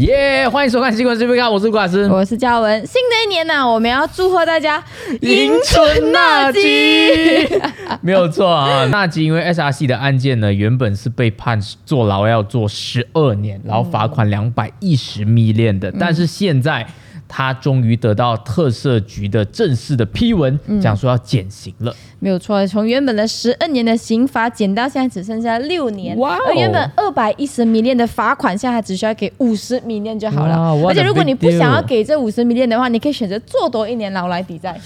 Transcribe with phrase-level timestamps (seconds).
[0.00, 2.08] 耶欢迎收看《新闻 CPK》，我是顾老师。
[2.08, 2.74] 我是嘉文。
[2.86, 4.82] 新的一年呢、我们要祝贺大家
[5.20, 7.46] 迎春纳吉，
[8.00, 8.86] 没有错啊。
[8.86, 16.86] 纳吉因为 SRC 的案件呢，原本是被判坐牢要坐十二年，然后罚款两百一十 million 的，但是现在。
[17.32, 21.94] 他终于得到特赦局的正式的批文，讲说要减刑了。
[22.18, 30.56] 没有错，从原本的十二年的刑罚减到现在只剩下六年，哇哦而原本二百一十米链的罚款，现在还只需要给五十米链就好了。
[30.86, 34.78] 而且如果你不想要给这五十米链的话，你可以选择坐多一年牢来抵债。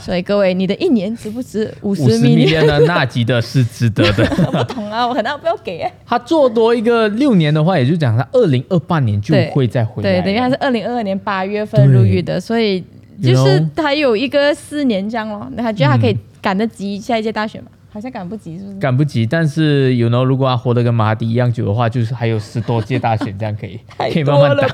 [0.00, 2.64] 所以各位，你的一年值不值五五十十米米链？
[2.64, 4.24] 链呢， 纳吉的是值得的。
[4.52, 5.92] 不懂啊，我可能不要给、欸。
[6.04, 10.24] 他做多一个六年的话，也就讲他二零二八年就会再回来对，了。
[10.24, 12.82] 等于他是二零二二年八月份入狱的，所以
[13.22, 13.66] 就是？
[13.76, 15.48] 他有一个四年这样咯。
[15.54, 17.68] 那他觉得他可以赶得及下一届大选吗？
[17.94, 18.78] 好像赶不及，是不是？
[18.78, 24.66] 赶不及，但是有 know 如果他活得跟马哈迪一样久的话，就是还有十多届大选，这样可以 可以太慢慢打。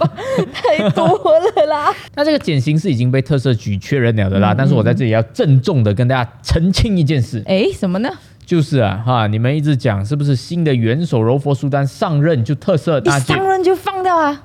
[0.53, 1.93] 太多了啦！
[2.15, 8.09] 那这个减刑是已经被特赦局确认了的嗯啦，但是我在这里要郑重的跟大家澄清一件事，哎，什么呢？
[8.47, 13.35] 就是啊哈，你们一直讲是不是新的元首柔佛苏丹上任就特赦一大军？
[13.37, 14.45] 上任就放掉啊！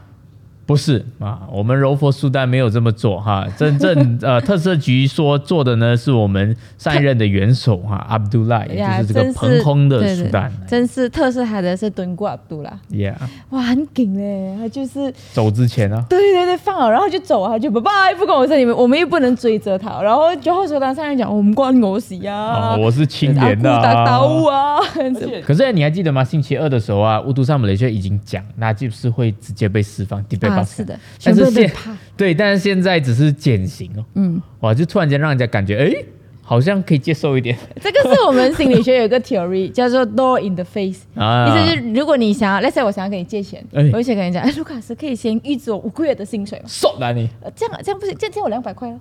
[0.73, 3.47] 不是啊，我们柔佛苏丹没有这么做哈。
[3.55, 10.51] 真 正呃特色局说做的呢，是我们上一任的元首哈阿卜杜拉，也就是这个蓬空的苏丹。
[10.67, 13.13] 真是特赦他的是敦固阿卜杜拉，Yeah，
[13.51, 14.57] 哇，很紧嘞！
[14.57, 20.01] 他就是走之前啊，对对对，放好，然后就走啊，就拜拜，不关我事，你们我们又不能追责他。
[20.01, 24.77] 然后九号首单上来讲，我们关我事啊，哦，我是青年的、阿姑打刀啊。
[24.77, 24.79] 啊，
[25.45, 26.23] 可是你还记得吗？
[26.23, 31.71] 星期二的时候啊，乌都萨姆雷却已经讲，那就是会直接被释放，被啊，绑是的，但是现。
[32.15, 35.93] 对，但是现在只是减刑哦，嗯，哇，就突然间让人家感觉，哎，
[36.41, 41.47] 好像可以接受一点这个是我们心理学有一个 theory 叫做 door in the face，、啊。
[41.47, 46.65] 意思就是如果你想要，let's say 我想要跟你借钱，哎我就想跟你讲，哎，卢卡斯可以先预支我五个月的薪水吗？
[46.67, 48.99] 瘦了你，呃，这样这样不行，这样借我两百块了。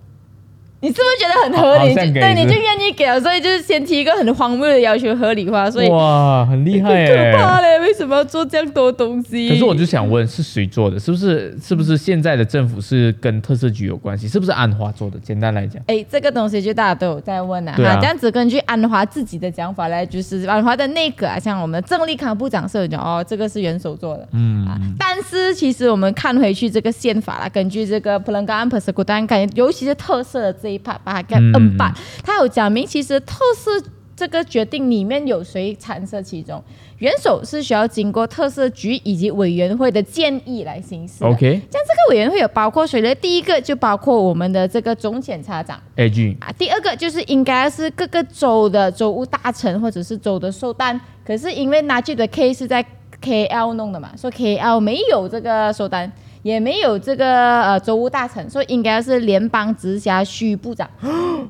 [0.83, 1.94] 你是不是觉得很合理？
[2.12, 7.33] 对，你就愿意给了，所以就是先提一个很荒谬的要求合理化，所以哇，很厉害很可哎。
[7.36, 7.79] 怕嘞！
[7.79, 9.48] 为什么要做这样多东西？
[9.48, 10.98] 可是我就想问，是谁做的？
[10.98, 14.27] 是不是是不是现在的政府是跟特色局有关系？
[14.27, 15.17] 是不是安华做的？
[15.20, 31.94] 简单来讲，哎，这个东西就大家都有在问啊，对啊哈这样子根据安华自己的讲法来，就是安华的内阁啊，像我们的郑立康部长是有讲哦，这个是元首做的，嗯，啊，但是其实我们看回去这个宪法啦，根据这个普伦冈安 e e u t a n 感尤其是特色的这一 part，把它给嗯 N 版，
[32.24, 33.70] 它有讲明，其实特色
[34.14, 36.62] 这个决定里面有谁参涉其中，
[36.98, 41.27] 元首是需要经过特色局以及委员会的建议来行事的。
[41.27, 43.12] OK，像这个委员会有包括谁呢？
[43.16, 45.80] 第一个就包括我们的这个总检察长。
[45.96, 52.84] A G，啊，第二个就是应该是各个州的州务大臣或者是州的受单，可是因为拿这的 case 是在
[53.20, 56.12] KL 弄的嘛，说 KL 没有这个收单，
[56.42, 60.89] 也没有这个呃州务大臣，所以应该是联邦直辖区部长。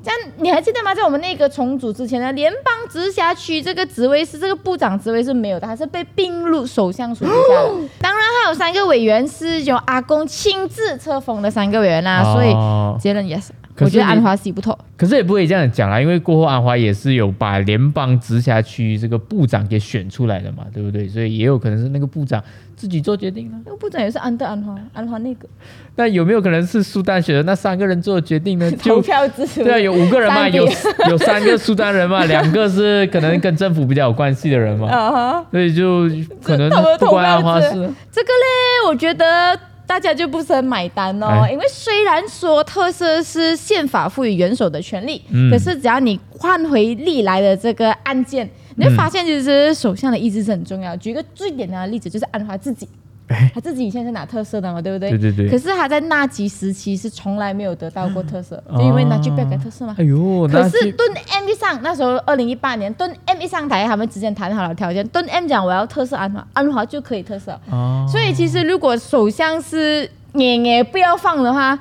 [0.03, 0.93] 这样你还记得吗？
[0.93, 7.71] 在我们那个重组之前呢，联邦直辖区这个职位是这个部长职位是没有的，它是被并入首相署底下的。
[7.99, 13.43] 当然还有三个委员是由阿公亲自册封的三个委员啦、所以哦结论 yes。
[13.43, 14.77] 可是你我觉得安华洗不透。
[14.95, 21.07] 可是也不可以这样讲啦，因为过后安华也是有把联邦直辖区这个部长给选出来的嘛，对不对？
[21.07, 22.41] 所以也有可能是那个部长
[22.75, 23.59] 自己做决定呢。
[23.65, 25.47] 那个部长也是安德安华，安华那个
[25.95, 28.71] 那有没有可能是苏丹选的那三个人做的决定呢？
[28.81, 29.63] 投票支持。
[29.63, 30.65] 对啊，有五个人嘛，有
[31.09, 36.07] 有三个苏丹人嘛， 两个是可能跟政府比较有关系的人嘛， 啊哈，所以就
[36.43, 36.69] 可能
[36.99, 37.69] 不关安华事。
[38.11, 50.95] 这个嘞，我觉得大家就不是很买单哦，哎因为虽然说特色是宪法赋予元首的权利，嗯可是只要你换回历来的这个案件，你会发现其实首相的意志是很重要。
[50.97, 52.87] 举一个最简单的例子，就是安华自己。
[53.33, 55.09] 哎他自己以前是拿特色的嘛，对不对？
[55.09, 59.95] 对对对可是他在纳吉时期是从来没有得到过特色，就因为纳吉不要给特色嘛。
[59.97, 67.59] 哎呦，可是敦 M 一上，那时候二零一八年，敦 M 一上台，他们之前谈好了条件，敦 M 讲我要特色安华，安华就可以特色。
[67.71, 71.77] 哦所以其实如果首相是也也不要放的话，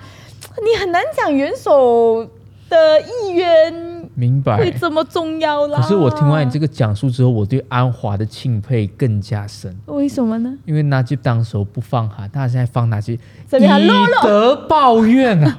[0.64, 2.26] 你很难讲元首
[2.68, 4.70] 的意愿明白会。
[4.72, 5.80] 这么重要啦。
[5.80, 10.52] 可是我听完你这个讲述之后，我对安华的钦佩更加深，为什么呢？
[10.64, 13.88] 因为纳吉当时候不放哈，他现在放纳吉，怎么样以
[14.22, 15.58] 德报怨啊，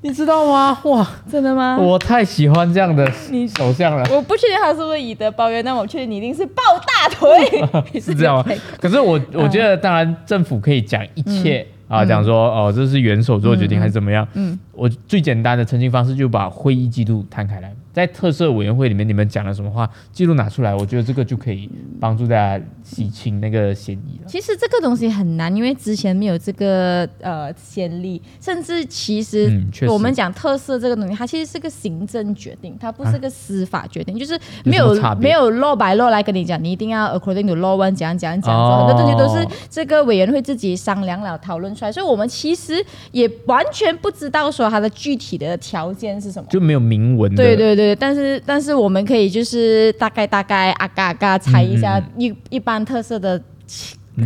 [0.00, 0.78] 你知道吗？
[0.84, 1.78] 哇，真的吗？
[1.78, 4.04] 我太喜欢这样的你首相了。
[4.10, 8.44] 我不确定他是不是以德报怨，但我确定你一定是抱大腿， 是这样吗？
[8.80, 14.26] 可是我我觉得，当然政府可以讲一切、啊，讲说哦，这是元首做的决定还是怎么样。
[14.34, 24.26] 嗯，我最简单的澄清方式就把会议记录摊开来，在特色委员会里面你们讲了什么话，记录拿出来，我觉得这个就可以帮助大家洗清那个嫌疑了。
[24.26, 38.86] 其实这个东西很难，因为之前没有这个呃先例，甚至其实我们讲特色这个东西，它其实是个行政决定，它不是个司法决定，就是没有没有 law by law 来跟你讲，你一定要 according to law one 怎样怎样怎样，哦。
[38.86, 46.48] 很多东西都是这个委员会自己商量了讨论出来，所以我们其实也完全不知道说它的具体的条件是什么。
[46.50, 53.40] 就没有明文的，对对对，但是但是我们可以就是大概大概啊嘎啊嘎猜一下一、一般特色的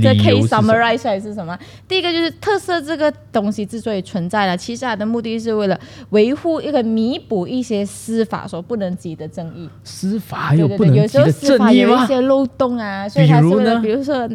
[0.03, 1.56] 这可以 summarize 出来是什么？
[1.87, 5.79] 第一个就是特色这个东西之所以存在了，其实它的目的是为了
[6.11, 9.69] 维护一个弥补一些司法所不能及的正义。
[9.85, 11.94] 司法还有对对对，不能及的有时候司正义吗？
[11.94, 14.29] 法有一些漏洞啊，所以它是为了，比如说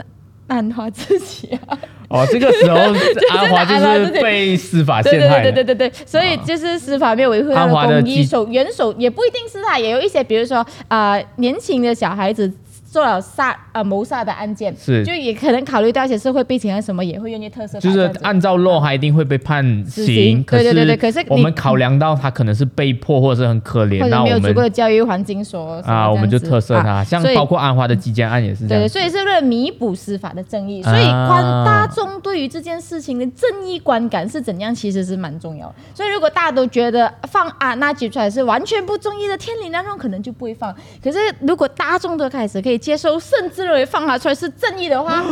[0.48, 1.78] 安华自己啊，
[2.08, 2.78] 哦，这个时候
[3.38, 5.52] 安华就是被司法对对陷害了。
[5.52, 12.50] 对对对对，所以就是司法没有维护他的的公义，记手元首也不一定是他，也有一些比如说啊、呃年轻的小孩子。
[12.92, 20.44] 做了杀呃谋杀的案件，是就也可能考虑到一些社会背景啊什么，也会愿意特色法就是按照 law，他一定会被判刑。
[20.44, 35.76] 对对对对可是我们考量到他可能是被迫或者是很可怜，或者没有足够的教育环境所啊，我们就特色他，啊像包括安华的基奸案也是这样对，所以是为了弥补司法的正义，所以啊观大众对于这件事情的正义观感是怎样，其实是蛮重要的。
[35.94, 40.76] 所以如果大家都觉得放啊那举出来是完全不正义的天理那种，可能就不会放。
[41.02, 45.24] 可是如果大众都开始可以接收，甚至认为放他出来是正义的话，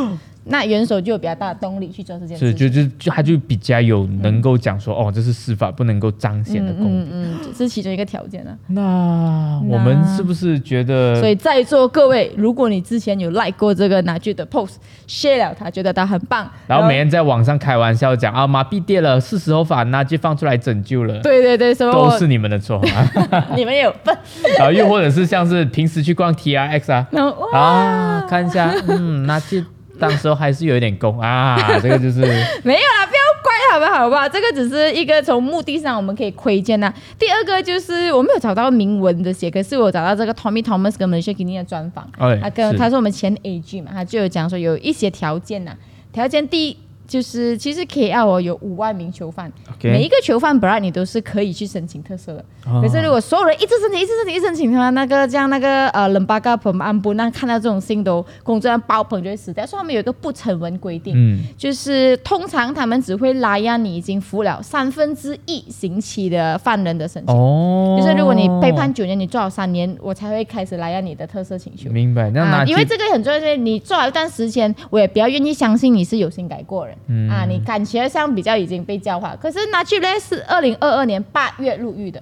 [0.46, 2.72] 那元首就有比较大的动力去做这件，事情。
[2.72, 7.10] 就就就他就比较有能够讲说，哦，这是司法不能够彰显的公平。
[7.12, 8.58] 嗯嗯，这是其中一个条件啊。
[8.68, 23.46] 那我们是不是觉得所以在座各位，如果你之前有 like 过这个拿剧的 post，share 了他，觉得他很棒，然后每天在网上开玩笑讲啊，马币跌了，是时候把那就放出来拯救了，对对对，什么都是你们的错啊。
[23.56, 24.18] 你们有笨，
[24.58, 29.62] 然 后又或者是像是平时去逛 T R X 啊，然后，啊，看一下，嗯，那就
[30.00, 32.22] 当时候还是有一点功啊， 这个就是
[32.64, 34.28] 没有啦，不要怪他们好不好？
[34.30, 36.94] 这个只是一个从目的上我们可以窥见呐。
[37.18, 45.72] 第二个就是我没有找到明文的写，可是我找到这个 Tommy Thomas 跟 Malaysia k i n i 的专访，哎他跟是他说我们前 AG 嘛，他就有讲说有一些条件呐，
[46.14, 46.78] 条件第一。
[47.10, 49.52] 就是其实 KL 哦有五万名囚犯
[49.82, 67.36] 每一个囚犯本来你都是可以去申请特色的，哦可是如果所有人一直申请、一直申请、一直申请的话，那个这样那个呃冷巴嘎彭安布那看到这种信都工作量爆棚就会死掉，所以他们有一个不成文规定，嗯，就是通常他们只会拉压你已经服了三分之一刑期的犯人的申请。
[67.36, 71.90] 哦，就是如果你被判九年，你坐好三年，我才会开始拉压你的特色请求。
[71.90, 79.36] 明白，那啊，因为这个很重要，就是你做好一段时间，我也比较愿意相信你是有心改过人、嗯啊，你感觉上比较已经被教化。
[79.36, 82.22] 可是拿去嘞是二零二二年八月入狱的，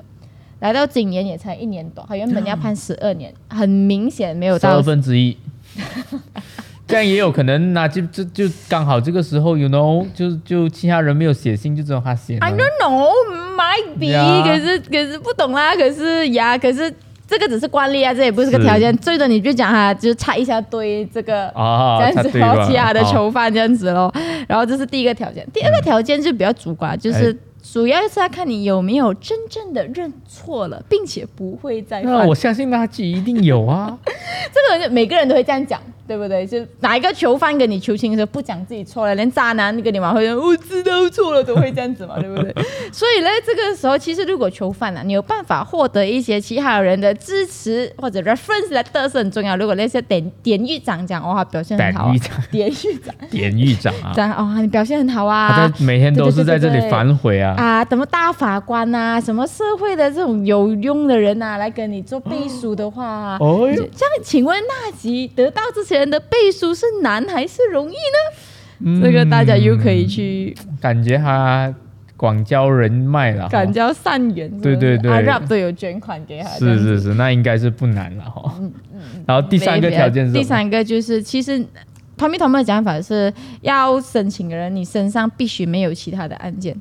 [0.59, 5.37] 来到今年也才一年多，他原本要判十二年，很明显没有到十二分之一。
[6.87, 12.47] 这样也有可能，那就就就刚好这个时候，you know，就就其他人没有写信，就只有他写了。
[12.47, 13.11] I don't know,
[13.57, 16.89] might be，、Yeah 可是可是不懂啦，可是呀，可是
[17.27, 18.95] 这个只是惯例啊，这也不是个条件。
[18.97, 21.47] 最多你就讲哈就是插一下堆这个。
[21.49, 24.13] 啊，这样子咯，插队吧其他的哦囚犯这样子咯，
[24.47, 27.37] 然后这是第一个条件，第二个条件就比较主观，就是哎
[27.73, 32.13] 主要是要看你有没有真正的认错了，并且不会再犯。
[32.13, 33.97] 那我相信垃圾一定有啊。
[34.07, 36.45] 这个就每个人都会这样讲，对不对？
[36.47, 42.53] 就哪一个囚犯跟你求情的时候不讲自己错了，连渣男跟你玩会说我知道错了都会这样子嘛，对不对？
[42.91, 49.57] 所以呢，这个时候其实如果囚犯啊，你有办法获得一些其他人的支持或者 reference 来的是很重要。
[49.57, 52.13] 如果那些典典狱长讲哦，他表现很好、啊
[52.51, 55.67] 典狱长，典狱长啊， 讲哦，你表现很好啊他。
[55.67, 57.53] 在每天都是在这里反悔啊。
[57.57, 63.89] 啊，什么大法官啊、什么社会的这种有用的人啊、来跟你做背书的话、啊，哦这样，
[64.23, 68.37] 请问纳吉得到这些人的背书是难还是容易呢？
[68.79, 71.73] 嗯这个大家又可以去感觉他
[72.15, 73.73] 广交人脉了广。
[73.73, 78.55] 交善缘，对对对阿 Rap 都有捐款给他，是是是，那应该是不难了哈。
[78.59, 81.65] 嗯嗯然后第三个条件是第三个就是其实。
[82.17, 86.75] Tommy Tom 的讲法是要申请的人，你身上必须没有其他的案件，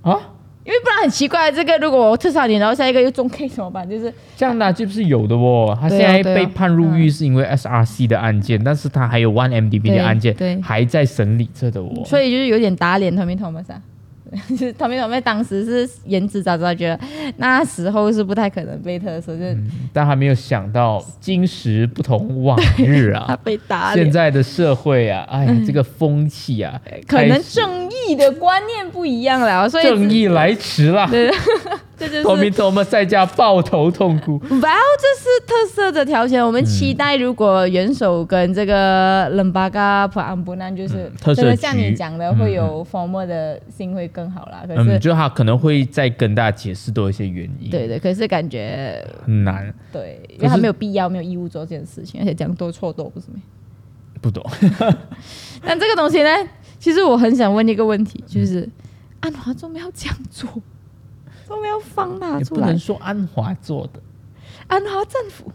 [0.00, 0.18] 啊，
[0.66, 1.50] 因为不然很奇怪。
[1.50, 3.88] 这个如果我特少你，然后下一个又中 K 怎么办？
[3.88, 5.78] 就是这样的是不是有的哦？
[5.80, 12.02] 他现在被判入狱是因为 SRC 的案件，但是他还有 One MDB 的案件对还在审理着的哦。
[12.04, 13.80] 所以就是有点打脸 Tommy Thomas 啊。
[14.48, 16.98] 就是堂妹堂妹当时是言之凿凿，觉得
[17.36, 19.56] 那时候是不太可能被特赦，就是
[19.92, 23.38] 但还没有想到今时不同往日他啊！
[23.44, 24.10] 被打现。
[24.10, 31.06] 在的社会啊，哎呀，这个风气啊，可能正义的观念不一样了，所以正义来迟了。
[31.10, 31.30] 对，
[31.96, 34.38] 这就是托米托们在家抱头痛哭。
[34.38, 36.44] 哇哦，这是特色的条件。
[36.44, 44.62] 我们期待如果元首跟这个冷巴嘎普安布南，就是嗯特色真的像你讲的，会有 formal 的性会更好啦。
[44.66, 47.70] 可嗯，是，就他可能会再跟大家解释多一些原因。
[47.70, 53.36] 对对，可是感觉很难，对，因为他没有必要、没有义务做这件事情，而且讲多错多不是吗？
[54.20, 54.44] 不懂。
[55.64, 56.30] 但这个东西呢，
[56.78, 58.68] 其实我很想问一个问题，嗯就是
[59.20, 60.48] 安华做没有这样做，
[61.46, 62.78] 做没有放他出来也不能？
[62.78, 64.00] 说安华做的，
[64.66, 65.52] 安华政府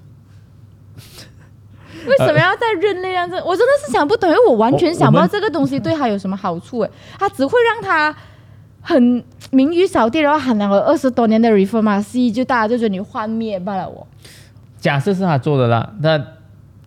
[2.08, 3.36] 为什么要在任内让这？
[3.44, 6.80] 我真的是想不懂，因为我完全想不到这个东西对他有什么好处。
[6.80, 8.16] 哎，他只会让他
[8.80, 13.88] 很名誉扫地，然后喊了二十多年的 reformasi，就大家就觉得你幻灭罢了。
[13.90, 14.08] 我
[14.80, 16.20] 假设是他做的啦，那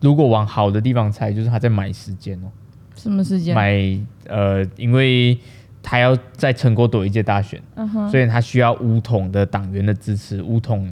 [0.00, 2.48] 如果往好的地方猜，就是他在买时间哦，
[2.96, 3.54] 什么时间？
[3.54, 3.78] 买
[4.26, 5.38] 呃，因为
[5.84, 10.42] 他要在全国躲一届大选，嗯，所以他需要乌统的党员的支持。
[10.42, 10.90] 乌统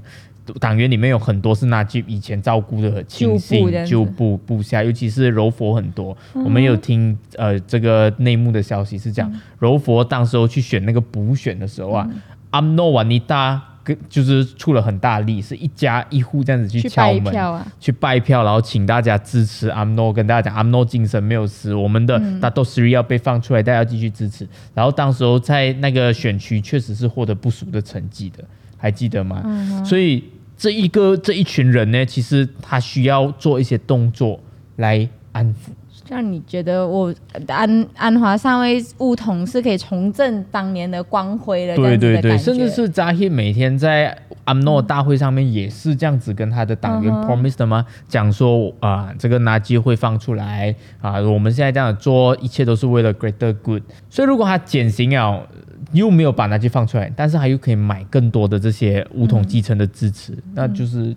[0.61, 6.17] 党员里面有很多是纳吉以前照顾的亲信旧部部下，尤其是柔佛很多。
[6.35, 12.21] 嗯我们有听呃这个内幕的消息是讲，柔佛当时候去选那个补选的时候啊，嗯
[12.51, 17.33] 阿姆诺瓦尼达跟就是出了很大力，是一家一户这样子去去拜敲门。
[17.33, 24.49] 票啊，去拜票，然后请大家支持阿姆诺，跟大家讲阿姆诺精神没有死，我们的嗯大豆 three 要被放出来，大家要继续支持。
[24.75, 28.45] 然后当时候在那个选区确实是获得不俗的成绩的，
[28.77, 29.43] 还记得吗？
[29.45, 30.25] 嗯所以
[30.57, 34.39] 这一个这一群人呢，其实他需要做一些动作
[34.77, 35.71] 来安抚。
[36.13, 37.13] 让你觉得我
[37.49, 44.15] 安安华上位务统是可以重振当年的光辉的，这对对对，甚至是扎希每天在
[44.45, 47.87] 阿诺大会上面也是这样子跟他的党员 promise 的吗？
[48.07, 53.83] 讲说啊、这个垃圾会放出来啊，我们现在这样做，一切都是为了 greater good。
[54.11, 55.49] 所以如果他减刑了，
[55.93, 61.17] 又没有把垃圾放出来，但是他又可以买更多的这些乌统继承的支持，嗯那就是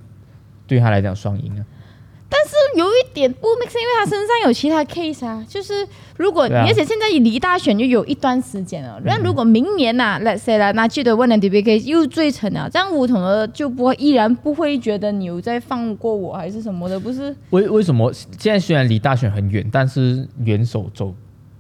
[0.66, 1.66] 对他来讲双赢啊。
[2.28, 17.36] 但是有一点不 make sense，因为他身上有其他 case 啊，就是如果、啊而且现在离大选又有一段时间了，那、如果明年呐、let's say 啦，那记得问了 D B K 又罪成了，这样吴统的就不会依然不会觉得你有在放过我还是什么的，不是？
[17.52, 21.14] 为为什么现在虽然离大选很远，但是元首走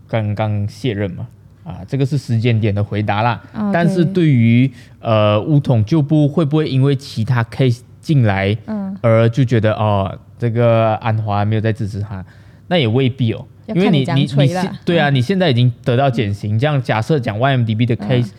[0.08, 1.28] 刚刚卸任嘛？
[1.64, 3.42] 啊，这个是时间点的回答啦。
[3.52, 12.26] 啊但是对于呃乌统就不会不会因为其他 case 进来，嗯，而就觉得哦这个安华没有在支持他？
[12.68, 18.32] 那也未必哦，因为你你你现对啊，你现在已经得到减刑，这样假设讲 YMDB 的 case，、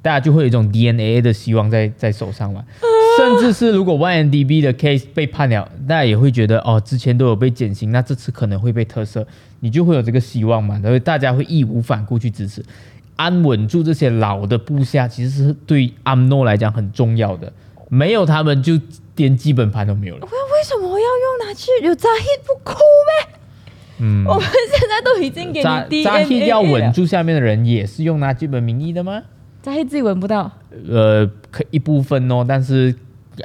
[0.00, 2.64] 大家就会有一种 DNA 的希望在在手上嘛。
[3.16, 9.24] 甚至是如果 YMDB 的 case 被判了，大家也会觉得哦，之前都有被减刑，那这次可能会被特赦，
[9.60, 12.64] 你就会有这个希望嘛，所以大家会义无反顾去支持，
[13.14, 17.52] 安稳住这些老的部下，其实是对阿姆诺来讲很重要的，
[17.88, 18.80] 没有他们就
[19.14, 20.26] 连基本盘都没有了。
[20.64, 23.38] 什么要用拿去有扎 hit 不哭咩？
[23.98, 29.22] 嗯，我们现在都已经给扎你扎希要稳了，住下面的人，也是用拿基本名义的吗？
[29.62, 30.50] 扎 hit 自己闻不到。
[30.88, 32.94] 呃，可一部分哦，但是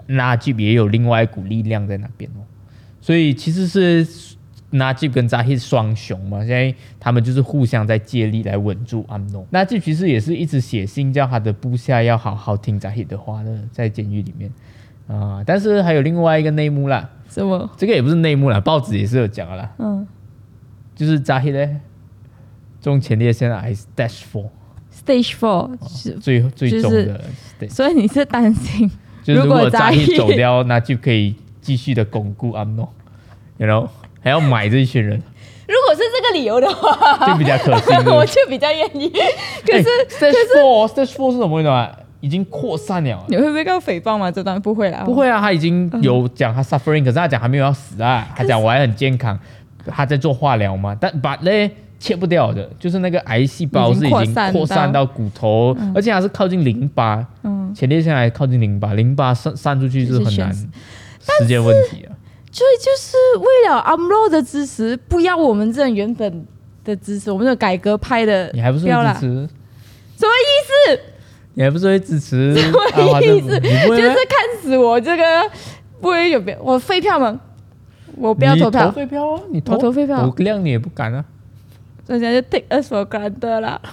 [0.07, 2.41] 纳吉也有另外一股力量在那边哦，
[2.99, 4.07] 所以其实是
[4.71, 9.45] 纳吉跟扎希双雄嘛，现在他们就是互相在借力来稳住阿姆诺。
[9.51, 14.51] 那吉其实也是一直写信叫他的部下要好好听扎希的话呢，在监狱里面
[15.09, 17.69] 啊、但是还有另外一个内幕啦，什么？
[17.75, 20.07] 这个也不是内幕啦，报纸也是有讲的啦，嗯
[20.95, 21.67] 就是扎希呢
[22.79, 27.21] 中前列腺癌 stage four，Stage Four 是，最最就是重的
[27.59, 27.69] stage。
[27.69, 28.89] 所以你是担心
[29.23, 32.87] 就是如如果果扎希走掉，那就可以继续的巩固阿诺，
[33.57, 33.89] 然后
[34.21, 35.21] 还要买这一群人，
[35.67, 37.95] 如果是这个理由的话，就比较可信。
[38.11, 39.09] 我就比较愿意。
[39.09, 41.98] 可是、哎 stage four stage four 是什么意思啊？
[42.21, 43.25] 已经扩散了。
[43.27, 44.31] 你会不会告诽谤吗？
[44.31, 45.13] 这段不会啦，不。
[45.13, 49.37] 会啊，他已经有讲他 suffering，可是他讲还没有要死啊，他讲我还很健康，
[49.85, 60.67] 他在做化疗嘛，但把嘞切不掉的，就是那个癌细胞是已经扩散到到骨头，而且还是靠近淋巴，嗯，前列腺癌靠近淋巴，淋巴散散出去是很难就是
[61.39, 62.15] 时间问题啊。
[62.51, 66.45] 所以就是为了 AMLO 的支持，不要我们这种原本
[66.83, 68.95] 的支持，我们这种改革派的，你还不是支持？
[70.17, 70.99] 什么意思？
[71.59, 73.21] 你还不是会支持什么？
[73.21, 73.59] 意思？
[73.59, 75.23] 就是看死我这个
[75.99, 77.37] 不会有别，我废票吗？
[78.15, 79.41] 我不要投你票投，废票啊！
[79.51, 81.25] 你投我投废票我谅你也不敢啊。
[82.07, 83.81] 人家就 take us for granted 啦。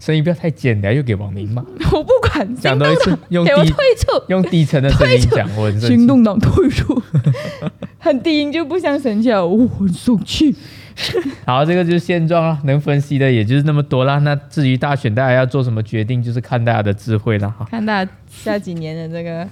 [0.00, 1.62] 声音不要太尖了，又给网民骂。
[1.92, 7.02] 我不管，讲多一次用低退出，用低沉的声音讲，我很生气行动党退出，
[8.00, 10.56] 很低音就不想生气了，我很生气。
[11.46, 14.18] 好，这个就是现状了，能分析的也就是那么多啦。
[14.18, 17.66] 那至于大选，大家要做什么决定，就是看大家的智慧了哈。
[17.70, 19.46] 看大家下几年的这个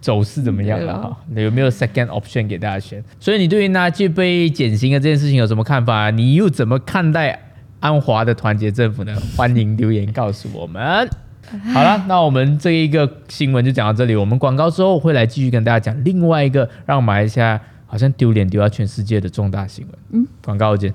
[0.00, 1.16] 走势怎么样了哈？
[1.34, 3.02] 有没有 second option 给大家选？
[3.18, 6.10] 所以你对于那具被减刑的这件事情有什么看法？
[6.10, 7.38] 你又怎么看待
[7.80, 9.14] 安华的团结政府呢？
[9.36, 11.08] 欢迎留言告诉我们。
[11.74, 14.14] 好了，那我们这一个新闻就讲到这里。
[14.14, 17.60] 我们广告之后会来继续跟大家讲另外一个让马来西亚
[17.90, 19.94] 好像丢脸丢到全世界的重大新闻。
[20.12, 20.94] 嗯，广告见。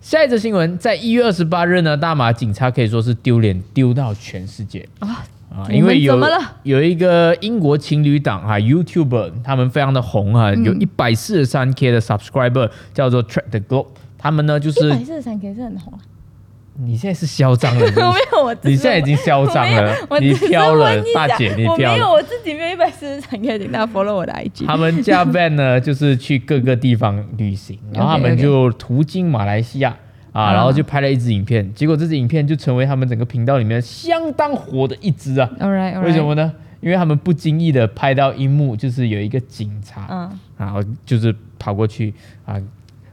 [0.00, 5.66] 下一则新闻，在一月二十八日呢，大马警察可以说是丢脸丢到全世界啊啊！
[5.70, 6.20] 因为有
[6.64, 13.86] 有一个英国情侣档啊，YouTube，他们非常的红啊，有一百四十三 K 的 subscriber，叫做 Track the Globe。
[14.18, 15.98] 他们呢就是一百四十三 K 是很红啊。
[16.78, 21.94] 你现在是嚣张了， 我没有，我你现在已经嚣张了，你飘了，大姐，你飘了。
[21.94, 24.66] 没有，我自己没有一百四十三 K，请大家 follow 我的 IG。
[24.66, 29.96] 他们加 van 呢，就是去各个地方旅行，然后他们就途经马来西亚
[30.32, 35.48] 啊，然后就拍了一支影片，结果这支影片就成为他们整个频道里面相当火的一支啊。
[36.02, 36.52] 为什么呢？
[36.82, 42.12] 因为他们不经意的拍到一幕，就是有一个警察，嗯，然后就是跑过去
[42.44, 42.60] 啊。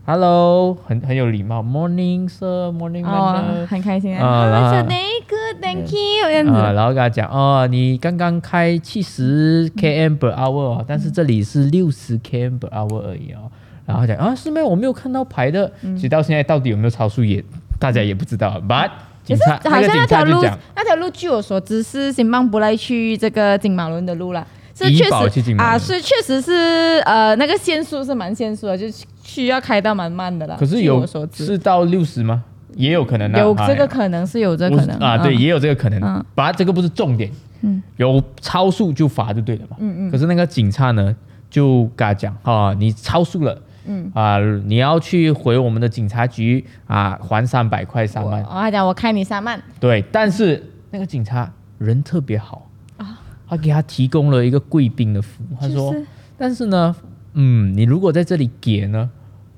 [0.05, 13.49] Hello，很很有礼貌，Morning sir，Morning man，很开心啊，然后 Thank you，Thank you，这样子，然后跟他讲哦，你刚刚开七十 km per hour，但是这里是六十 km per hour 而已哦，
[13.85, 17.41] 然后讲啊是没有，我没有看到牌的，其实到现在到底有没有超速也
[17.79, 18.89] 大家也不知道，But
[19.23, 20.43] 警察好像那条路
[20.75, 24.45] 那条路据我所知是新邦不赖去这个金马伦的路了。
[24.75, 28.87] 是确实啊，是确实是呃，那个限速是蛮限速的，就
[29.23, 30.55] 需要开到蛮慢的啦。
[30.59, 32.43] 可是有是到六十吗？
[32.75, 36.01] 也有可能啊有这个可能是有这可能啊，对，也有这个可能。
[36.03, 37.29] 嗯，把这个不是重点，
[37.61, 39.77] 嗯，有超速就罚就对了嘛。
[39.79, 40.11] 嗯嗯。
[40.11, 41.15] 可是那个警察呢，
[41.51, 48.43] 就跟他讲啊，你超速了，嗯啊，你要去回我们的警察局啊，还三百块三万。
[48.43, 49.61] 他讲我开你三万。
[49.79, 53.19] 对，但是那个警察人特别好啊。
[53.47, 55.95] 他给他提供了一个贵宾的服务，他说
[56.35, 56.95] ：“但是呢，
[57.33, 59.09] 嗯，你如果在这里给呢，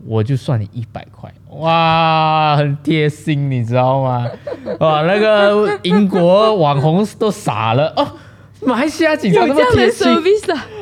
[0.06, 4.28] 我就算你一百块。”哇，很贴心，你知道吗？
[4.80, 8.06] 哇，那个英国网红都傻了哦，
[8.62, 10.08] 马来西亚警察那么贴心，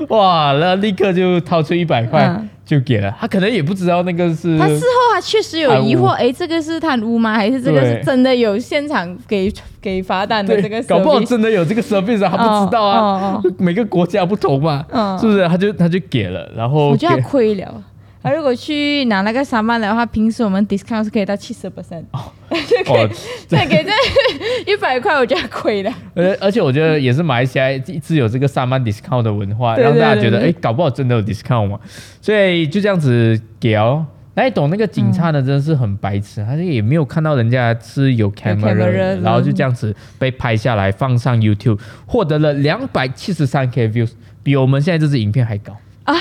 [0.09, 2.41] 哇，那立刻就掏出一百块。
[2.65, 4.57] 就给了他，可能也不知道那个是。
[4.57, 7.33] 他事后他确实有疑惑，哎，这个是贪污吗？
[7.33, 10.81] 还是这个是真的有现场给给罚单的这个？
[10.83, 13.41] 搞不好真的有这个 service，他不知道啊。
[13.57, 14.85] 每个国家不同嘛，
[15.19, 15.47] 是不是？
[15.47, 17.83] 他就他就给了，然后我觉得亏了。
[18.23, 22.31] 他如果去拿那个三万的话，平时我们 discount 是可以到七十 percent，哦，
[23.47, 23.91] 再给这
[24.71, 25.93] 一百块，我觉得亏了。
[26.15, 31.77] 而而且我觉得也是马来西亚一直有这个三万 discount 的文化，让大家觉得哎，搞不好真的有 discount 嘛。
[32.21, 34.05] 所以就这样子给哦。
[34.35, 35.41] 那你懂那个警察呢？
[35.41, 38.73] 真的是很白痴，他也没有看到人家是有 camera，
[39.21, 46.15] 然后就这样子被拍下来放上 YouTube，获得了两百七十三 k views，比我们现在这支影片还高啊。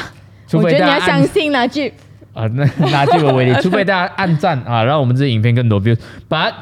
[0.59, 1.93] 我觉得你要相信哪句
[2.35, 5.99] 啊，那那句的威力， 除非大家按赞啊，让我们这影片更多 views。
[6.29, 6.53] But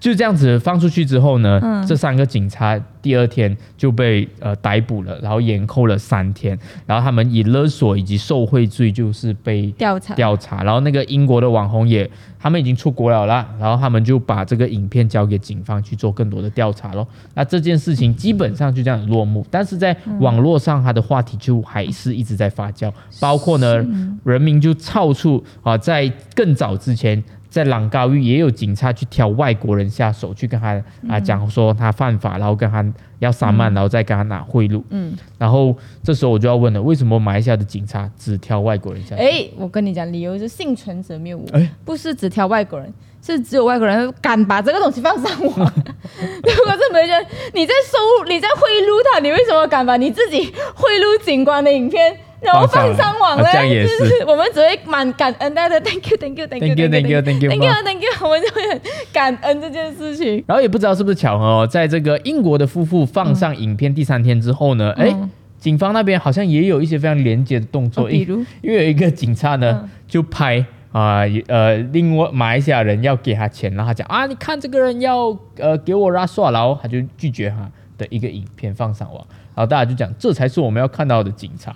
[0.00, 10.14] 就这样子放出去之后呢，这三个警察第二天就被呃逮捕了，然后延扣了三天，然后他们以勒索以及受贿罪就是被调查。
[10.14, 12.08] 调查，然后那个英国的网红也
[12.38, 17.06] 他们已经出国了啦，然后他们就把这个影片交给警方去做更多的调查咯。
[17.34, 23.84] 那这件事情基本上就这样落幕，但是在网络上他的话题就还是一直在发酵，包括呢
[24.22, 27.22] 人民就超出啊，在更早之前。
[27.48, 32.84] 在朗高域也有警察去挑外国人下手，去跟他啊讲说他犯法，然后跟他
[33.20, 34.82] 要三万，然后再跟他拿贿赂。
[34.90, 39.22] 嗯，然后这时候我就要问了，为什么马来西亚的警察只挑外国人下手？
[39.22, 45.50] 哎，我跟你讲，理由是幸存者谬误，哎，不是只挑外国人，是只有外国人敢把这个东西放上网。
[45.56, 50.38] 如果是没人，你在收，你在贿赂他，你为什么敢把你自己
[50.74, 52.14] 贿赂警官的影片？
[52.40, 54.24] 然后放上网了，就是。
[54.26, 58.80] 我们只会蛮感恩大家，Thank you，Thank you，Thank you，Thank you，Thank you，Thank you，Thank you，我们就会很
[59.12, 60.44] 感恩这件事情。
[60.46, 65.14] 然后也不知道是不是巧合哦，在这个英国的夫妇放上影片第三天之后呢，哎，
[65.58, 81.74] 警方那边好像也有一些非常廉洁的动作，比如，因为有一个警察呢就拍啊，呃，另外马来西亚人要给他钱，然后他讲啊，你看这个人要呃给我拉刷，然后他就拒绝他的一个影片放上网，然后大家就讲这才是我们要看到的警察。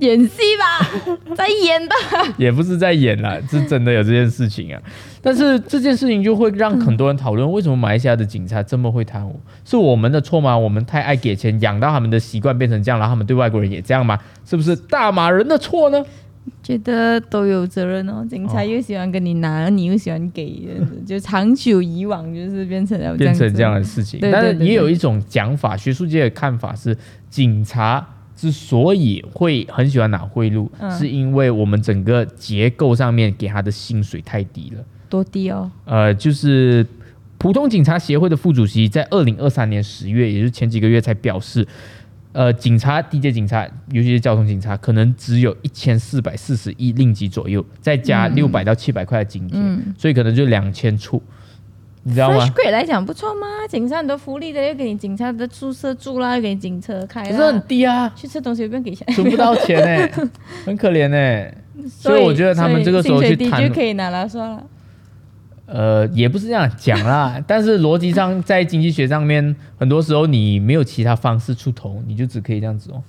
[0.00, 0.88] 演戏吧，
[1.36, 4.80] 在演吧，也不是在演啦， 是真的有这件事情啊。
[5.20, 9.40] 但是这件事情就会让很多人讨论，为什么马来西亚的警察这么会贪污？
[9.64, 10.56] 是我们的错吗？
[10.56, 14.18] 我们太爱给钱，养到他们的习惯变成这样，然后他们对外国人也这样吗？
[14.44, 16.04] 是不是大马人的错呢？
[16.62, 20.66] 觉得都有责任哦，警察又喜欢跟你拿，你又喜欢给，
[21.06, 24.18] 就长久以往就是变成了变成这样的事情。
[24.18, 26.96] 对对对但是也有一种讲法，学术界的看法是，
[27.28, 28.06] 警察
[28.38, 34.84] 之所以会很喜欢拿贿赂，嗯是因为我们整个结构上面给他的薪水太低了。
[35.08, 35.68] 多低哦。
[35.84, 36.86] 呃，就是
[37.36, 41.66] 普通警察协会的副主席在二零二三年十月，也就是前几个月才表示，
[42.30, 51.20] 呃，警察低阶警察，尤其是交通警察，可能只有一千四百四十亿令吉左右，再加六百到七百块的津贴，嗯所以可能就两千出，
[52.08, 53.46] 你知道吗 Fresh？grade 来讲不错吗？
[53.68, 60.10] 警察很多福利的，又给你警察的宿舍住啦，又给你警车开可是很，低啊，去吃东西又不用给钱，存不到钱哎、
[60.64, 61.54] 很可怜哎、
[61.86, 64.64] 所以我觉得他们这个时候去谈就可以拿来算了。
[65.66, 73.02] 呃，也不是这样讲啦， 但是逻辑上在经济学上面，很多时候你没有其他方式出头，你就只可以这样子哦。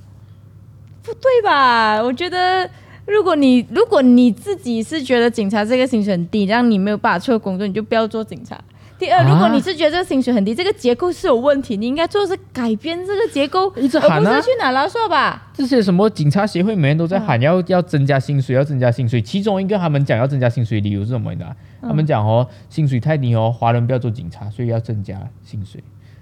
[1.02, 2.04] 不对吧？
[2.04, 2.70] 我觉得，
[3.06, 8.60] 如果你如果你自己是觉得警察这个薪水很低，让你没有办法做工作，你就不要做警察。
[9.00, 15.50] 第二，啊如果你是觉得这个薪水很低，这个结构是有问题，你应该做的是改变这个结构，一直而不是去哪拉说吧。
[15.54, 19.22] 这些什么警察协会每天都在喊要、要增加薪水，要增加薪水。
[19.22, 21.32] 其中一个他们讲要增加薪水，理由是什么？
[21.32, 21.56] 你知道？
[21.82, 25.82] 他们讲哦，薪水太低哦，华人不要做警察，所以要增加薪水。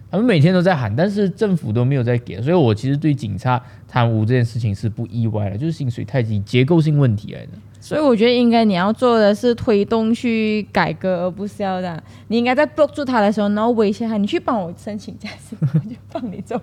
[0.09, 7.51] 他们每天都在喊，但是政府都没有在给，所以我其实对警察贪污这件事情是不意外的，就是薪水太低，结构性问题来的。
[7.87, 11.97] 所以我觉得应该你要做的是推动去改革，而不是要这样。
[12.27, 16.59] 你应该在 block 住他的时候，然后威胁他，你去帮我申请加薪，我就放你走。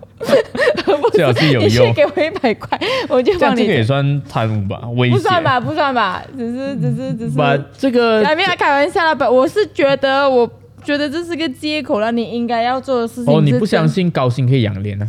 [1.12, 3.62] 最好是有你去用，给我一百块，我就放你走。
[3.62, 4.86] 这个也算贪污吧？
[4.96, 7.38] 威胁不算吧，不算吧，只是只是只是。
[7.38, 10.46] 把这个哎，没有开玩笑啦，不，我是觉得，我
[10.82, 12.12] 觉得这是个借口了。
[12.12, 15.08] 你应该要做的事情哦，你不相信高薪可以养脸呢、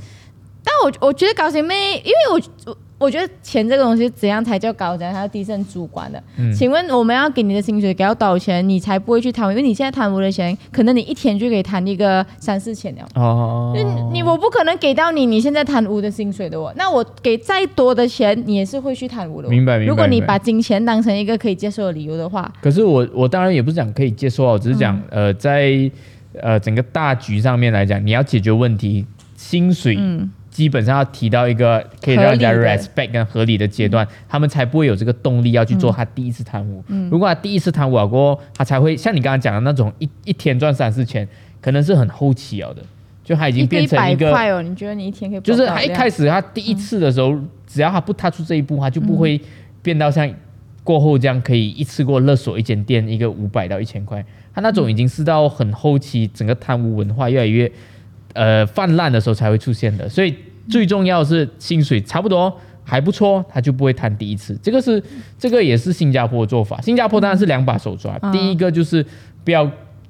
[0.63, 6.21] 但我我觉得高薪妹，因为我我我觉得钱这个东西怎样才叫高，怎样才叫低是很主观的。
[6.38, 9.51] 嗯请问我们要给你的薪水给到多少钱，你才不会去贪污？
[9.51, 13.08] 因为你现在贪污的钱，可能你一天就可以贪一个三四千了。
[13.13, 19.51] 哦，你你我不可能给到你你现在贪污的薪水的我，那我给再多的钱，你也是会去贪污的哦。
[19.51, 25.91] 明白明白如果你把金钱当成一个可以接受的理由的话，可是我我当然也不是讲可以接受啊，我只是讲、嗯呃在
[26.41, 29.05] 呃整个大局上面来讲，你要解决问题，
[29.38, 36.82] 薪水嗯，基本上要提到一个可以让人家 respect 跟合理的阶段，他们才不会有这个动力要去做他第一次贪污。
[36.88, 41.28] 嗯如果他第一次贪污了过后，他才会像你刚刚讲的那种一一天赚三四千，
[41.60, 42.82] 可能是很后期了的，
[43.22, 44.28] 就他已经变成一个。
[44.28, 47.38] 百块哦，你觉得你一天可以就是他一开始他第一次的时候，
[47.68, 49.41] 只要他不踏出这一步，他就不会
[49.82, 50.34] 变到像
[50.86, 54.24] 过后这样可以一次过勒索一间店一个五百到一千块。
[54.54, 57.70] 他那种已经是到很后期，整个贪污文化越来越
[58.36, 60.08] 呃泛滥的时候才会出现的。
[60.08, 60.36] 所以
[60.69, 64.56] 最重要是薪水差不多还不错，他就不会贪第一次。
[64.62, 65.02] 这个是
[65.39, 66.80] 这个也是新加坡的做法。
[66.82, 69.04] 新加坡当然是两把手抓，嗯第一个就是
[69.43, 69.67] 不要。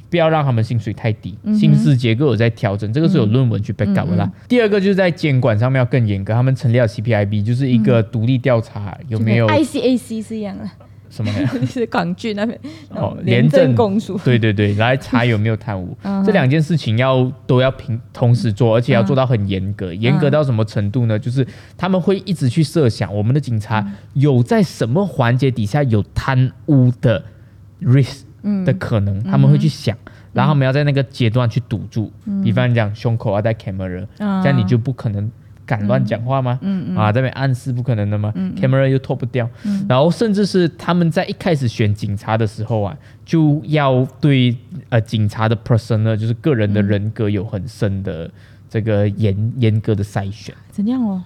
[0.08, 4.32] 不要让他们薪水太低，薪资结构有在调整，这个是有论文去 back up 的啦。
[4.48, 10.64] 第二个就是在监管上面要更严格，他们成立了 CPIB，就是一个独立调查有没有 ICAC 是一样的，
[11.10, 11.32] 什么
[11.68, 14.20] 是港剧那边哦廉廉政政公署。
[14.24, 15.96] 对对对，来查有没有贪污？
[16.26, 19.94] 这两件事情要都要平同时做，而且要做到很严格。
[19.94, 21.18] 严格到什么程度呢？
[21.18, 21.46] 就是
[21.78, 27.24] 他们会一直去设想我们的警察有在什么环节底下有贪污的
[27.82, 28.22] risk
[28.65, 29.98] 的可能，他们会去想。
[30.34, 32.12] 然后我们要在那个阶段去堵住，
[32.44, 34.44] 比方讲胸口要带 camera，嗯。
[34.44, 35.32] 这样你就不可能
[35.65, 36.95] 敢乱讲话吗嗯？
[36.95, 39.49] 啊，这边暗示不可能的吗、c a m e r a 又脱不掉，
[39.89, 44.56] 然后甚至是他们在一开始选警察的时候啊，就要对
[44.89, 48.30] 呃警察的 persona 就是个人的人格有很深的
[48.69, 50.54] 这个严严格的筛选。
[50.71, 51.23] 怎样哦？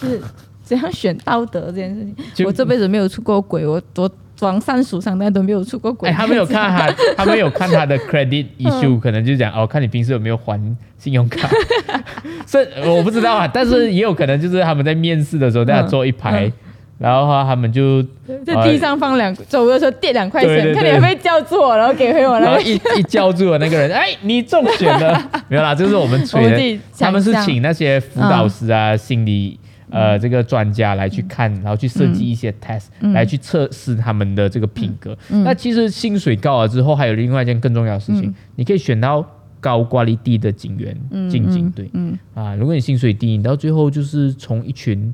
[0.00, 0.20] 是
[0.62, 2.46] 怎样选道德这件事情？
[2.46, 4.10] 我这辈子没有出过轨，我我
[4.42, 6.10] 往上数上但都没有出过轨。
[6.10, 10.60] 哎，他们有看他， 他们有看他的 credit issue，可能就讲哦，看你平时有没有还
[10.98, 11.48] 信用卡，
[12.46, 16.52] 这我不知道啊，但是也有可能就是他们在面试的时候，大家坐一排，嗯
[16.98, 18.00] 然后他们就
[18.46, 20.74] 在地上放两，走的时候垫两块钱，对对对。
[20.74, 22.38] 看你会不会叫错，然后给回我。
[22.38, 29.58] 然后一一叫住了那个人， 哎，你中选了，没有啦，就是我们我吹们自己的，他们是请那些辅导师啊、心理。
[29.92, 35.16] 呃，这个专家来去看，然后去设计一些 test，、来去测试他们的这个品格。
[35.28, 39.24] 那其实薪水高了之后，还有另外一件更重要的事情，你可以选到
[39.60, 40.96] 高挂力低的警员
[41.30, 41.88] 进警队。
[41.92, 45.12] 嗯啊，如果你薪水低，你到最后就是从一群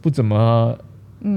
[0.00, 0.76] 不怎么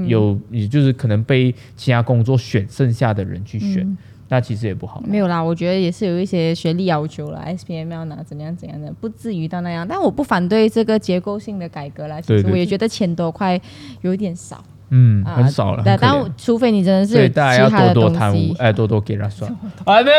[0.06, 3.96] 有，也就是可能被其他工作选剩下的人去选，
[4.30, 5.02] 那其实也不好。
[5.04, 9.86] 没有啦，我觉得也是有一些学历要求啦 s p m 要拿怎样怎样的，不至于到那样。
[9.86, 13.60] 但我不反对这个结构性的改革啦，其对对实我也觉得千多块
[14.02, 14.64] 有点少。
[14.92, 16.00] 嗯，啊很少了，但
[16.36, 19.48] 除非你真的是所以大家要其他的多多贪污哎，多多给他算。
[19.84, 20.16] 哎，没有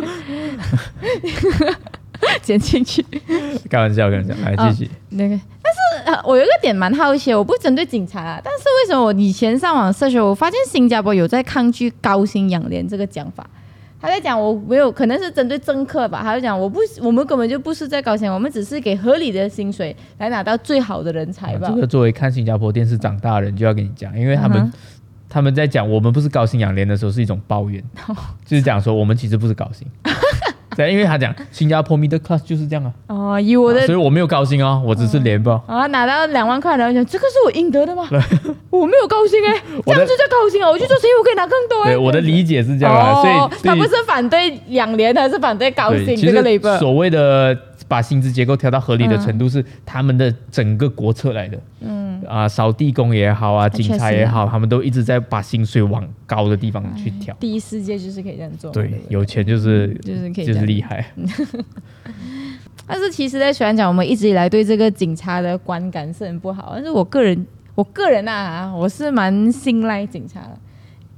[0.00, 1.70] 没
[2.42, 3.02] 剪进去。
[3.10, 3.38] 有，
[3.70, 4.90] 开玩笑，开玩笑，来啊继续。
[5.08, 5.40] 那个，
[6.04, 13.48] 呃、我有一个点蛮好奇的，我不针对警察啊，但是为什么我以前上网搜索，我发现新加坡有在抗拒高薪养廉这个讲法？
[14.00, 16.20] 他在讲我没有，可能是针对政客吧。
[16.22, 21.68] 他就讲我不，我们根本就不是在高薪，我们只是给合理的薪水来拿到最好的人才吧。
[21.68, 24.72] 啊这个作为看新加坡电视长大的人就要跟你讲，因为他们、嗯
[25.32, 27.80] 他们在讲我们不是高薪养廉的时候是一种抱怨，
[28.44, 29.86] 就是讲说我们其实不是高薪。
[30.76, 35.60] 对，因为他讲新加坡 middle class 就是这样啊，哦，以我的啊所以我没有高薪哦，我只是廉吧。
[35.66, 38.08] 啊，拿到两万块，然后讲这个是我应得的吗？
[38.70, 39.52] 我没有高薪哎、
[39.84, 40.70] 这样就叫高薪啊！
[40.70, 46.78] 我去做生意，我可以拿更多哎、对，我的理解是这样啊，哦，所以他不是反对两年，他是反对高对，薪这个其实 label。
[46.78, 47.56] 所谓的
[47.90, 51.60] 把薪资结构调到合理的程度，是他们的整个国策来的。
[51.80, 57.34] 嗯啊，扫地工也好啊，警察也好，他们都一直在把薪水往高的地方去调。
[57.40, 61.04] 第一世界就是可以这样做，对不，有钱就是就是可以就是厉害。
[62.86, 70.58] 但是其实在，虽然讲我们一直以来对这个警察的观感是很不好，但是我个人，我个人啊，我是蛮信赖警察的，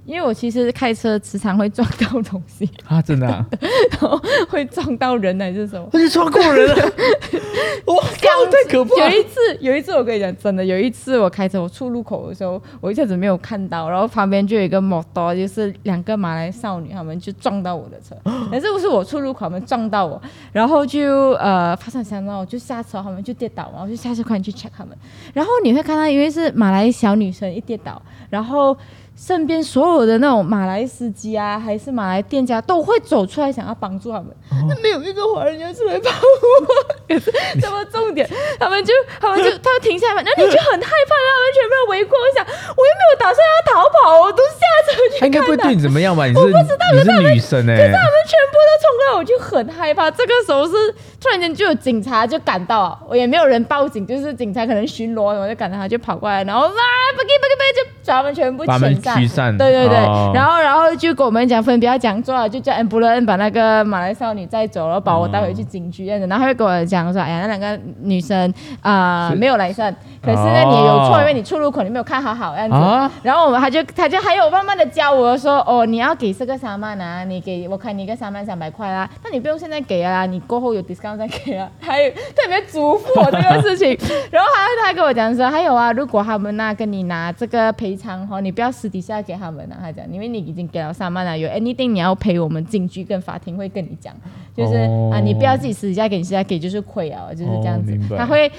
[0.05, 3.47] 因为我其实开车时常会撞到东西，啊，真的啊，
[3.91, 5.89] 然后会撞到人还是什么。
[5.93, 6.75] 而且撞过人了，
[7.87, 9.09] 哇，靠，太可怕！
[9.09, 18.17] 有一次，有一次我跟你讲，真的有一次我开车，我出路口的时候，我一下子没有看到，然后旁边就有一个摩托，就是两个马来少女，他们就撞到我的车，
[18.51, 20.21] 但是不是我出路口，他们撞到我，
[20.53, 24.97] 然后就呃发生想到我就下车，他们就跌倒嘛，我就下车快点去 check 他们，
[25.33, 28.77] 然后你会看到，因为是马来小女生一跌倒，然后。
[29.17, 34.29] 身边所有的那种马来司机啊，还是马来店家都会走出来想要帮助他们，
[34.69, 37.13] 那、没有一个华人要出来帮我。
[37.61, 46.25] 什么重点，他们就他们就他们停下来嘛，然后你就很害怕，他们全部人围过，我想我又没有打算要逃跑，我都下车去他应该不会对你怎么样吧？
[46.27, 50.11] 你是你是女生哎，他们全部都冲过来，我就很害怕。
[50.11, 56.73] 这个时候是突然间就有警察就赶到啊，我也没有人报警，就是警察可能巡逻，我就赶到他就跑过来，然后哇，
[57.15, 59.12] 不给不给不给，就把他们全部把他们遣散。
[59.17, 59.57] 驱散。
[59.57, 72.75] 对对对，哦然后然后就跟我们讲分别要讲座了，就叫 ambulance 把那个马来少女载走，然后把我带回去警局这样子，然后他就跟我讲说，哎呀，那两个女生啊、是没有来算，可是呢你也有错，因为你出入口你没有看好好这样子。
[72.75, 81.69] 啊，然后我们他就他就还有慢慢的教我说，哦，你要给这个三万啊，你给我开你一个三万三百块啦，那你不用现在给啊，你过后有 discount 再给啊。
[81.81, 83.97] 还有特别嘱咐我这个事情，
[84.31, 94.15] 然后他他跟我讲说，还有啊，如果他们那跟你拿这个赔偿哈，你不要私底下给他们啊，他讲，因为你已经给了三万了，有 anything 你要赔我们进去跟法庭会跟你讲，
[94.55, 95.11] 就是、哦。
[95.13, 97.99] 啊，你不要自己私底下给，你私底下给就是亏啊，就是这样子。
[98.17, 98.53] 他会。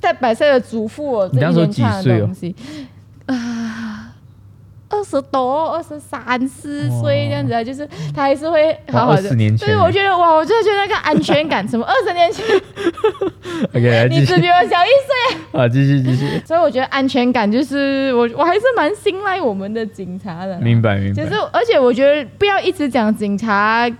[0.00, 2.54] 在白色的嘱咐我这一连串的东西。
[3.24, 3.34] 啊，
[4.94, 9.22] 二十多、二十三四岁这样子啊，就是他还是会好好的。
[9.22, 12.44] 20年前对，我觉得哇，我真的觉得那个安全感，什么二十年前
[14.08, 20.58] 你只比我小一岁， 啊，继续继续，所以我觉得安全感就是我我还是蛮信赖我们的警察的。
[20.60, 21.22] 明白明白。
[21.22, 23.90] 就是，而且我觉得不要一直讲警察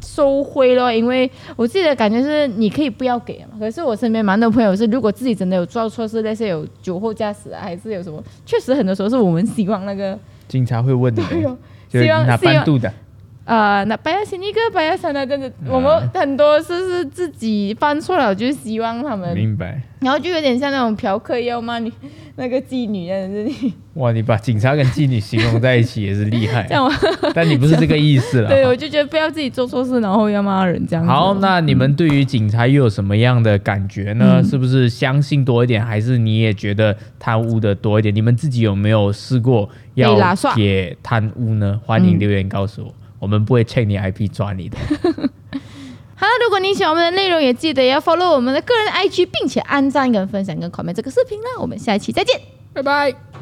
[0.00, 3.58] 收贿咯，因为我自己的感觉是你可以不要给嘛。
[3.58, 11.56] 可是我身边蛮多朋友是，如果自己真的有做错事，那些有酒后驾驶啊，还是有什么，确实很多时候是我们希望那个警察会问你的，
[11.88, 12.92] 就是拿希望希望半度的，
[13.48, 19.80] 呃，那白牙先一个，白牙三的，真的，嗯我们很多是是自己犯错了，就是希望他们，明白。
[20.00, 21.78] 然后就有点像那种嫖客要骂？
[21.78, 21.90] 你
[22.36, 26.92] 那个妓女的，就是哇，你把警察跟妓女形容在一起也是厉害 这，样我，
[27.34, 28.48] 但你不是这个意思了。
[28.52, 31.10] 对我就觉得不要自己做错事，然后要骂人这样子。
[31.10, 34.40] 好，那你们对于警察又有什么样的感觉呢？
[34.40, 38.14] 嗯是不是相信多一点，还是你也觉得贪污的多一点？
[38.14, 40.14] 你们自己有没有试过要
[40.54, 41.80] 解贪污呢？
[41.84, 44.78] 欢迎留言告诉我，我们不会 check 你 IP 抓你的。
[46.14, 51.50] 好了，如果你喜欢我们的内容，也记得要 follow 我们的个人 IG，并且按赞跟分享跟 comment 这个视频啦。
[51.60, 52.40] 我们下一期再见。
[52.72, 53.37] 拜拜。